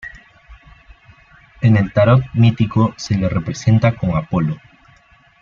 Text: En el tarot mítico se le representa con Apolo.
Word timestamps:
En 1.61 1.77
el 1.77 1.93
tarot 1.93 2.23
mítico 2.33 2.95
se 2.97 3.13
le 3.15 3.29
representa 3.29 3.95
con 3.95 4.17
Apolo. 4.17 4.57